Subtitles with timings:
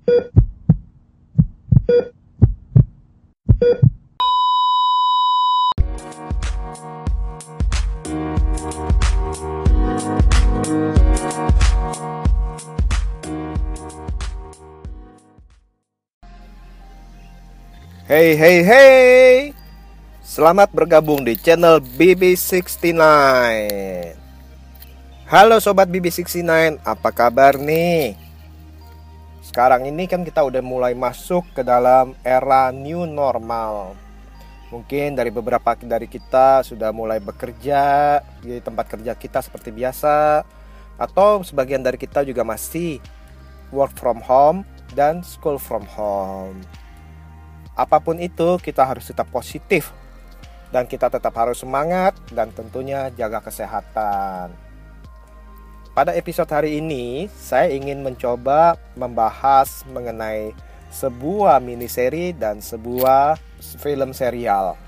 [0.00, 0.16] Hey
[18.34, 19.54] hey hey
[20.24, 22.96] Selamat bergabung di channel BB69
[25.28, 28.29] Halo sobat BB69 Apa kabar nih?
[29.50, 33.98] Sekarang ini kan kita udah mulai masuk ke dalam era new normal
[34.70, 37.82] Mungkin dari beberapa dari kita sudah mulai bekerja
[38.38, 40.46] Di tempat kerja kita seperti biasa
[40.94, 43.02] Atau sebagian dari kita juga masih
[43.74, 44.62] Work from home
[44.94, 46.62] dan school from home
[47.80, 49.88] apa pun itu kita harus tetap positif
[50.68, 54.69] dan kita tetap harus semangat dan tentunya jaga kesehatan.
[56.00, 60.56] Pada episode hari ini, saya ingin mencoba membahas mengenai
[60.88, 64.80] sebuah miniseri dan sebuah film serial.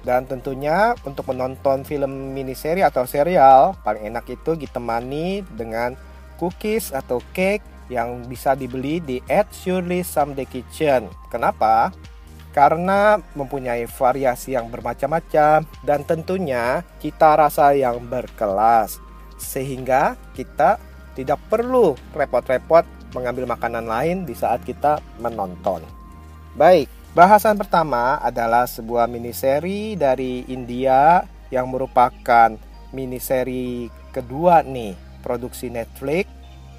[0.00, 5.92] Dan tentunya untuk menonton film miniseri atau serial, paling enak itu ditemani dengan
[6.40, 11.12] cookies atau cake yang bisa dibeli di at Surely Someday Kitchen.
[11.28, 11.92] Kenapa?
[12.56, 19.11] Karena mempunyai variasi yang bermacam-macam dan tentunya cita rasa yang berkelas.
[19.42, 20.78] Sehingga kita
[21.18, 25.84] tidak perlu repot-repot mengambil makanan lain di saat kita menonton.
[26.56, 32.56] Baik, bahasan pertama adalah sebuah miniseri dari India yang merupakan
[32.96, 36.28] miniseri kedua nih produksi Netflix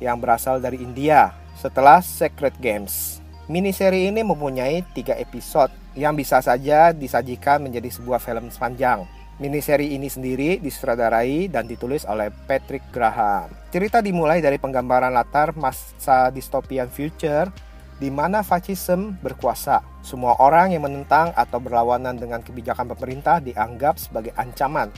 [0.01, 3.21] yang berasal dari India setelah Secret Games.
[3.45, 9.05] Miniseri ini mempunyai tiga episode yang bisa saja disajikan menjadi sebuah film sepanjang.
[9.41, 13.49] Miniseri ini sendiri disutradarai dan ditulis oleh Patrick Graham.
[13.73, 17.49] Cerita dimulai dari penggambaran latar masa dystopian future
[17.97, 19.81] di mana fascism berkuasa.
[20.05, 24.93] Semua orang yang menentang atau berlawanan dengan kebijakan pemerintah dianggap sebagai ancaman,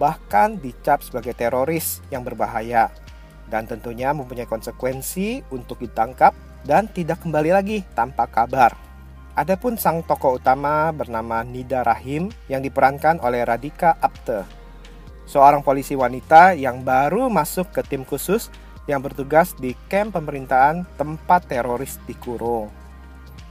[0.00, 2.88] bahkan dicap sebagai teroris yang berbahaya
[3.52, 6.32] dan tentunya mempunyai konsekuensi untuk ditangkap
[6.64, 8.85] dan tidak kembali lagi tanpa kabar.
[9.36, 14.48] Adapun sang tokoh utama bernama Nida Rahim yang diperankan oleh Radhika Apte,
[15.28, 18.48] seorang polisi wanita yang baru masuk ke tim khusus
[18.88, 22.72] yang bertugas di kamp pemerintahan tempat teroris dikurung.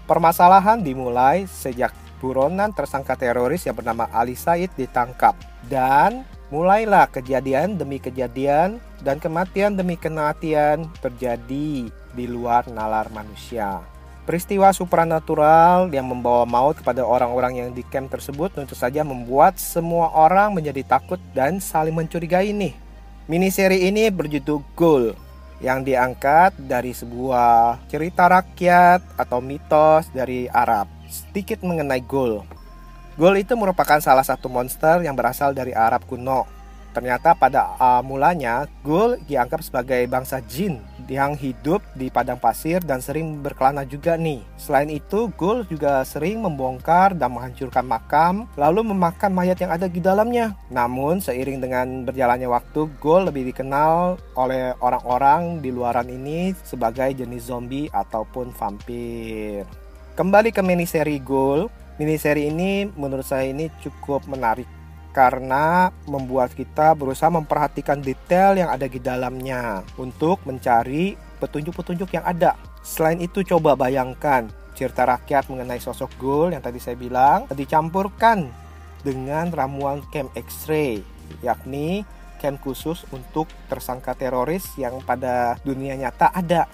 [0.09, 5.38] Permasalahan dimulai sejak buronan tersangka teroris yang bernama Ali Said ditangkap
[5.69, 13.85] dan mulailah kejadian demi kejadian dan kematian demi kematian terjadi di luar nalar manusia.
[14.25, 20.09] Peristiwa supranatural yang membawa maut kepada orang-orang yang di camp tersebut tentu saja membuat semua
[20.18, 22.74] orang menjadi takut dan saling mencurigai nih.
[23.30, 25.14] Miniseri ini berjudul Ghoul
[25.62, 30.90] yang diangkat dari sebuah cerita rakyat atau mitos dari Arab.
[31.06, 32.41] Sedikit mengenai Ghoul.
[33.22, 36.54] Ghoul itu merupakan salah satu monster yang berasal dari Arab kuno
[36.95, 40.79] Ternyata pada uh, mulanya Ghoul dianggap sebagai bangsa jin
[41.11, 44.39] yang hidup di padang pasir dan sering berkelana juga nih.
[44.56, 50.00] Selain itu, Ghoul juga sering membongkar dan menghancurkan makam lalu memakan mayat yang ada di
[50.00, 50.55] dalamnya.
[50.72, 57.51] Namun seiring dengan berjalannya waktu, Ghoul lebih dikenal oleh orang-orang di luaran ini sebagai jenis
[57.51, 59.67] zombie ataupun vampir.
[60.16, 61.67] Kembali ke miniseri Ghoul,
[62.00, 64.63] miniseri ini menurut saya ini cukup menarik
[65.16, 72.59] karena membuat kita berusaha memperhatikan detail yang ada di dalamnya untuk mencari petunjuk-petunjuk yang ada.
[72.84, 78.52] Selain itu coba bayangkan cerita rakyat mengenai sosok Ghoul yang tadi saya bilang dicampurkan
[79.08, 81.00] dengan ramuan camp X-ray
[81.40, 82.03] yakni
[82.44, 86.68] camp khusus untuk tersangka teroris yang pada dunia nyata ada.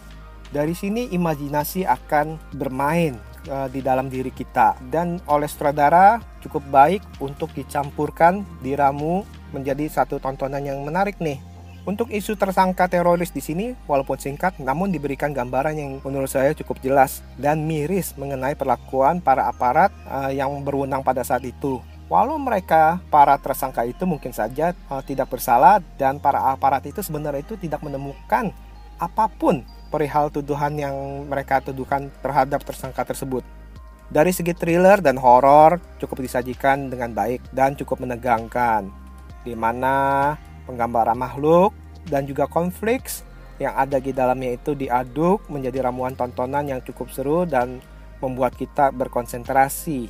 [0.52, 3.16] Dari sini imajinasi akan bermain
[3.50, 9.24] uh, di dalam diri kita dan oleh sutradara cukup baik untuk dicampurkan diramu
[9.56, 11.40] menjadi satu tontonan yang menarik nih.
[11.82, 16.78] Untuk isu tersangka teroris di sini walaupun singkat namun diberikan gambaran yang menurut saya cukup
[16.78, 21.82] jelas dan miris mengenai perlakuan para aparat uh, yang berwenang pada saat itu.
[22.06, 27.42] Walau mereka para tersangka itu mungkin saja uh, tidak bersalah dan para aparat itu sebenarnya
[27.42, 28.54] itu tidak menemukan
[29.02, 30.96] apa pun perihal tuduhan yang
[31.28, 33.44] mereka tuduhkan terhadap tersangka tersebut.
[34.08, 38.88] Dari segi thriller dan horor cukup disajikan dengan baik dan cukup menegangkan,
[39.44, 41.76] di mana penggambaran makhluk
[42.08, 43.08] dan juga konflik
[43.62, 47.78] yang ada di dalamnya itu diaduk menjadi ramuan tontonan yang cukup seru dan
[48.20, 50.10] membuat kita berkonsentrasi.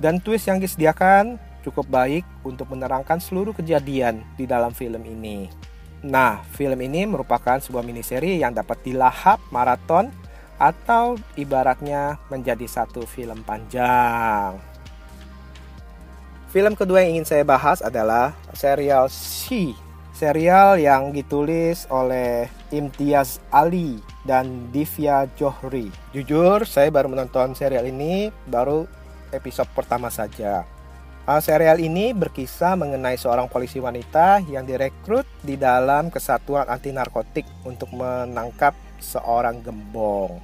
[0.00, 5.69] Dan twist yang disediakan cukup baik untuk menerangkan seluruh kejadian di dalam film ini.
[6.00, 10.08] Nah, film ini merupakan sebuah miniseri yang dapat dilahap maraton
[10.56, 14.56] atau ibaratnya menjadi satu film panjang.
[16.48, 19.76] Film kedua yang ingin saya bahas adalah serial She,
[20.16, 25.92] serial yang ditulis oleh Imtiaz Ali dan Divya Johri.
[26.16, 28.88] Jujur, saya baru menonton serial ini baru
[29.36, 30.64] episode pertama saja.
[31.30, 37.46] Uh, serial ini berkisah mengenai seorang polisi wanita yang direkrut di dalam kesatuan anti narkotik
[37.62, 40.42] untuk menangkap seorang gembong.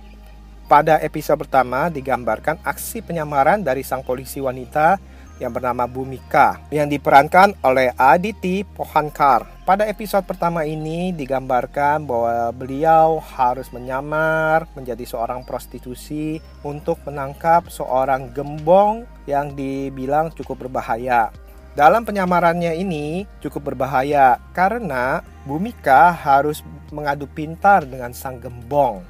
[0.70, 5.02] Pada episode pertama digambarkan aksi penyamaran dari sang polisi wanita
[5.42, 9.44] yang bernama Bumika yang diperankan oleh Aditi Pohankar.
[9.66, 18.30] Pada episode pertama ini digambarkan bahwa beliau harus menyamar menjadi seorang prostitusi untuk menangkap seorang
[18.30, 21.34] gembong yang dibilang cukup berbahaya.
[21.76, 29.04] Dalam penyamarannya ini cukup berbahaya karena Bumika harus mengadu pintar dengan sang gembong.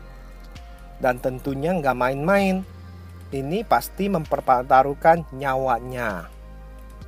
[0.96, 2.64] Dan tentunya nggak main-main
[3.34, 6.31] ini pasti mempertaruhkan nyawanya.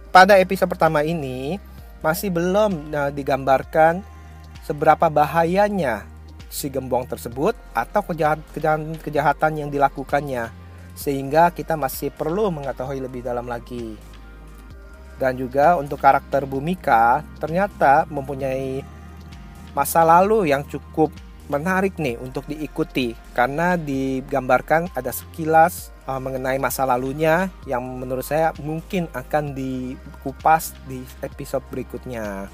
[0.08, 1.60] Pada episode pertama ini
[2.02, 4.02] masih belum uh, digambarkan
[4.64, 6.06] seberapa bahayanya
[6.48, 10.48] si gembong tersebut atau kejahatan, kejahatan yang dilakukannya
[10.98, 13.94] sehingga kita masih perlu mengetahui lebih dalam lagi.
[15.18, 18.82] Dan juga untuk karakter Bumika ternyata mempunyai
[19.74, 21.10] masa lalu yang cukup
[21.48, 28.52] menarik nih untuk diikuti karena digambarkan ada sekilas uh, mengenai masa lalunya yang menurut saya
[28.60, 32.48] mungkin akan dikupas di episode berikutnya.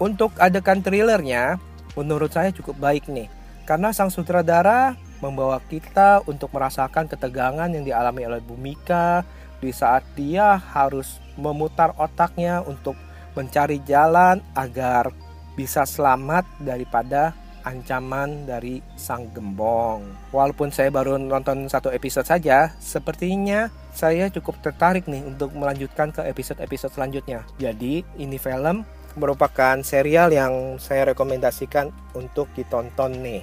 [0.00, 1.60] Untuk adegan thrillernya
[1.94, 3.30] menurut saya cukup baik nih
[3.64, 9.24] karena sang sutradara membawa kita untuk merasakan ketegangan yang dialami oleh Bumika
[9.62, 12.98] di saat dia harus memutar otaknya untuk
[13.32, 15.10] mencari jalan agar
[15.54, 17.34] bisa selamat daripada
[17.64, 20.04] ancaman dari sang gembong.
[20.30, 26.22] Walaupun saya baru nonton satu episode saja, sepertinya saya cukup tertarik nih untuk melanjutkan ke
[26.28, 27.42] episode-episode selanjutnya.
[27.56, 28.84] Jadi, ini film
[29.16, 33.42] merupakan serial yang saya rekomendasikan untuk ditonton nih.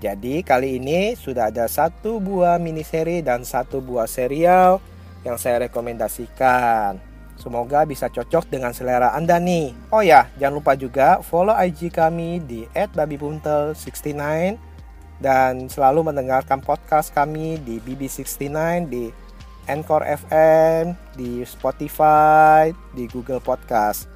[0.00, 4.80] Jadi, kali ini sudah ada satu buah mini seri dan satu buah serial
[5.20, 7.09] yang saya rekomendasikan.
[7.40, 9.72] Semoga bisa cocok dengan selera Anda nih.
[9.88, 14.60] Oh ya, jangan lupa juga follow IG kami di @babibuntel69
[15.24, 18.52] dan selalu mendengarkan podcast kami di BB69
[18.92, 19.08] di
[19.64, 24.10] Anchor FM, di Spotify, di Google Podcast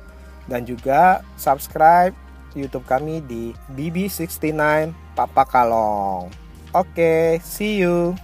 [0.44, 2.12] dan juga subscribe
[2.54, 6.30] YouTube kami di BB69 Papa Kalong.
[6.74, 8.14] Oke, okay, see you.